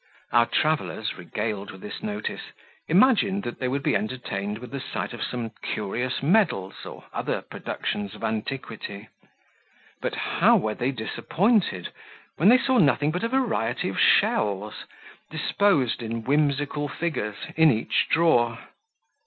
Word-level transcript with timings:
Our 0.31 0.47
travellers, 0.47 1.15
regaled 1.15 1.69
with 1.69 1.81
this 1.81 2.01
notice, 2.01 2.41
imagined 2.87 3.43
that 3.43 3.59
they 3.59 3.67
would 3.67 3.83
be 3.83 3.95
entertained 3.95 4.57
with 4.57 4.71
the 4.71 4.79
sight 4.79 5.13
of 5.13 5.21
some 5.23 5.51
curious 5.61 6.23
medals, 6.23 6.73
or 6.87 7.03
other 7.13 7.43
productions 7.43 8.15
of 8.15 8.23
antiquity; 8.23 9.09
but 10.01 10.15
how 10.15 10.57
were 10.57 10.73
they 10.73 10.89
disappointed, 10.89 11.93
when 12.37 12.49
they 12.49 12.57
saw 12.57 12.79
nothing 12.79 13.11
but 13.11 13.23
a 13.23 13.27
variety 13.27 13.89
of 13.89 13.99
shells, 13.99 14.85
disposed 15.29 16.01
in 16.01 16.23
whimsical 16.23 16.87
figures, 16.89 17.35
in 17.55 17.69
each 17.69 18.07
drawer! 18.09 18.57